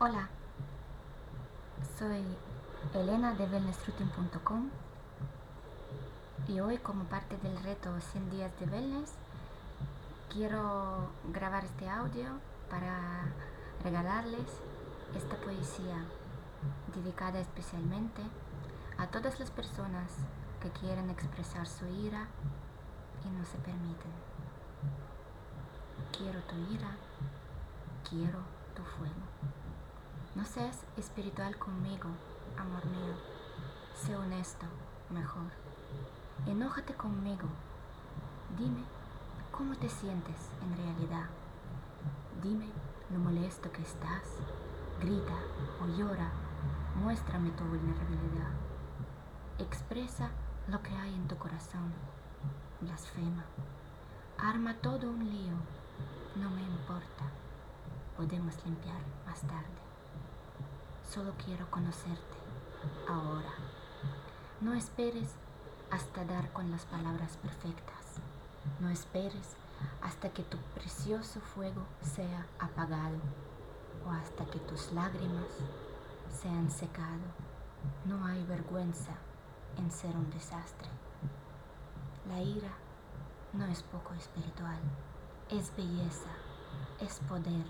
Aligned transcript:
Hola, 0.00 0.28
soy 1.98 2.22
Elena 2.94 3.34
de 3.34 3.46
wellnessroutine.com 3.46 4.70
y 6.46 6.60
hoy 6.60 6.78
como 6.78 7.02
parte 7.06 7.36
del 7.38 7.60
reto 7.64 7.90
100 8.00 8.30
días 8.30 8.52
de 8.60 8.66
wellness 8.66 9.10
quiero 10.32 11.10
grabar 11.32 11.64
este 11.64 11.90
audio 11.90 12.26
para 12.70 13.24
regalarles 13.82 14.46
esta 15.16 15.34
poesía 15.38 16.04
dedicada 16.94 17.40
especialmente 17.40 18.22
a 18.98 19.08
todas 19.08 19.40
las 19.40 19.50
personas 19.50 20.12
que 20.62 20.70
quieren 20.78 21.10
expresar 21.10 21.66
su 21.66 21.86
ira 21.86 22.28
y 23.26 23.36
no 23.36 23.44
se 23.44 23.58
permiten. 23.58 24.12
Quiero 26.16 26.40
tu 26.42 26.54
ira, 26.72 26.96
quiero 28.08 28.38
tu 28.76 28.84
fuego. 28.84 29.37
No 30.38 30.44
seas 30.44 30.84
espiritual 30.96 31.58
conmigo, 31.58 32.08
amor 32.56 32.86
mío. 32.86 33.14
Sé 33.96 34.14
honesto, 34.14 34.66
mejor. 35.10 35.50
Enójate 36.46 36.94
conmigo. 36.94 37.48
Dime 38.56 38.84
cómo 39.50 39.74
te 39.74 39.88
sientes 39.88 40.36
en 40.62 40.76
realidad. 40.76 41.26
Dime 42.40 42.66
lo 43.10 43.18
molesto 43.18 43.72
que 43.72 43.82
estás. 43.82 44.22
Grita 45.00 45.34
o 45.82 45.88
llora. 45.98 46.30
Muéstrame 46.94 47.50
tu 47.50 47.64
vulnerabilidad. 47.64 48.52
Expresa 49.58 50.30
lo 50.68 50.80
que 50.84 50.94
hay 50.94 51.16
en 51.16 51.26
tu 51.26 51.36
corazón. 51.36 51.92
Blasfema. 52.80 53.44
Arma 54.38 54.74
todo 54.74 55.10
un 55.10 55.18
lío. 55.18 55.56
No 56.36 56.48
me 56.50 56.62
importa. 56.62 57.24
Podemos 58.16 58.54
limpiar 58.64 59.00
más 59.26 59.40
tarde. 59.40 59.87
Solo 61.08 61.32
quiero 61.42 61.70
conocerte 61.70 62.36
ahora. 63.08 63.54
No 64.60 64.74
esperes 64.74 65.30
hasta 65.90 66.22
dar 66.26 66.52
con 66.52 66.70
las 66.70 66.84
palabras 66.84 67.38
perfectas. 67.38 68.20
No 68.78 68.90
esperes 68.90 69.56
hasta 70.02 70.28
que 70.28 70.42
tu 70.42 70.58
precioso 70.74 71.40
fuego 71.40 71.82
sea 72.02 72.46
apagado 72.58 73.16
o 74.06 74.10
hasta 74.10 74.44
que 74.50 74.58
tus 74.58 74.92
lágrimas 74.92 75.46
se 76.30 76.50
han 76.50 76.70
secado. 76.70 77.24
No 78.04 78.26
hay 78.26 78.44
vergüenza 78.44 79.12
en 79.78 79.90
ser 79.90 80.14
un 80.14 80.28
desastre. 80.30 80.90
La 82.28 82.42
ira 82.42 82.72
no 83.54 83.64
es 83.64 83.82
poco 83.82 84.12
espiritual, 84.12 84.80
es 85.48 85.74
belleza, 85.74 86.30
es 87.00 87.18
poder. 87.20 87.64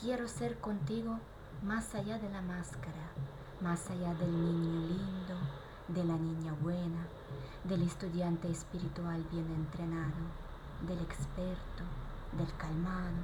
Quiero 0.00 0.28
ser 0.28 0.60
contigo 0.60 1.18
más 1.66 1.96
allá 1.96 2.16
de 2.20 2.30
la 2.30 2.42
máscara, 2.42 3.10
más 3.60 3.90
allá 3.90 4.14
del 4.14 4.30
niño 4.30 4.86
lindo, 4.86 5.34
de 5.88 6.04
la 6.04 6.16
niña 6.16 6.52
buena, 6.62 7.08
del 7.64 7.82
estudiante 7.82 8.48
espiritual 8.48 9.26
bien 9.32 9.50
entrenado, 9.50 10.22
del 10.86 11.00
experto, 11.00 11.82
del 12.38 12.56
calmado, 12.56 13.18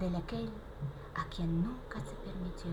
del 0.00 0.16
aquel 0.16 0.50
a 1.14 1.26
quien 1.26 1.62
nunca 1.62 2.00
se 2.00 2.16
permitió 2.28 2.72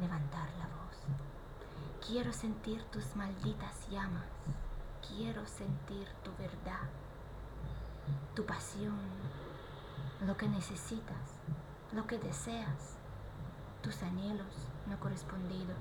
levantar 0.00 0.48
la 0.58 0.68
voz. 0.68 2.06
Quiero 2.08 2.32
sentir 2.32 2.82
tus 2.84 3.14
malditas 3.16 3.86
llamas, 3.90 4.24
quiero 5.06 5.46
sentir 5.46 6.08
tu 6.24 6.30
verdad, 6.38 6.88
tu 8.34 8.46
pasión, 8.46 8.98
lo 10.26 10.38
que 10.38 10.48
necesitas, 10.48 11.36
lo 11.92 12.06
que 12.06 12.16
deseas 12.16 13.01
tus 13.82 14.02
anhelos 14.02 14.54
no 14.86 14.98
correspondidos, 15.00 15.76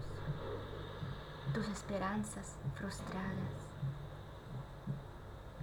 tus 1.53 1.67
esperanzas 1.67 2.55
frustradas. 2.75 3.53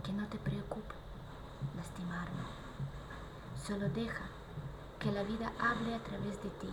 Que 0.04 0.12
no 0.12 0.26
te 0.28 0.38
preocupe 0.38 0.94
lastimarme. 1.76 2.42
Solo 3.66 3.88
deja 3.90 4.24
que 4.98 5.12
la 5.12 5.22
vida 5.22 5.52
hable 5.60 5.94
a 5.94 6.02
través 6.02 6.42
de 6.42 6.50
ti 6.50 6.72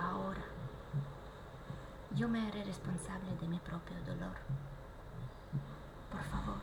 ahora. 0.00 0.42
Yo 2.16 2.28
me 2.28 2.46
haré 2.46 2.64
responsable 2.64 3.36
de 3.40 3.48
mi 3.48 3.58
propio 3.58 3.96
dolor. 4.06 4.36
Por 6.10 6.22
favor, 6.24 6.60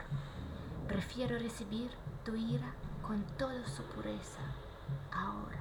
prefiero 0.87 1.37
recibir 1.37 1.91
tu 2.25 2.35
ira 2.35 2.73
con 3.01 3.21
toda 3.37 3.65
su 3.67 3.83
pureza 3.83 4.41
ahora 5.11 5.59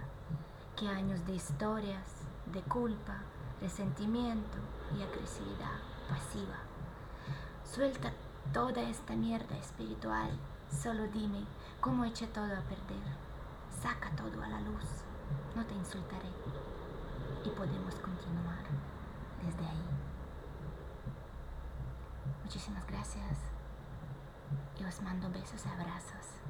que 0.77 0.89
años 0.89 1.25
de 1.27 1.34
historias 1.34 2.25
de 2.54 2.62
culpa, 2.62 3.16
resentimiento 3.60 4.59
y 4.97 5.03
agresividad 5.03 5.81
pasiva. 6.09 6.56
Suelta 7.65 8.12
toda 8.53 8.81
esta 8.82 9.15
mierda 9.15 9.56
espiritual. 9.59 10.31
Solo 10.70 11.09
dime 11.09 11.44
cómo 11.81 12.04
eché 12.04 12.28
todo 12.28 12.44
a 12.44 12.62
perder. 12.62 13.04
Saca 13.82 14.15
todo 14.15 14.41
a 14.41 14.48
la 14.48 14.60
luz. 14.60 15.03
No 15.56 15.66
te 15.66 15.75
insultaré. 15.75 16.31
Y 17.44 17.50
podemos 17.50 17.97
continuar 17.97 18.65
desde 19.44 19.66
ahí. 19.66 19.84
Muchísimas 22.44 22.86
gracias. 22.86 23.38
Y 24.78 24.84
os 24.84 25.03
mando 25.03 25.28
besos 25.31 25.66
y 25.66 25.69
abrazos. 25.69 26.44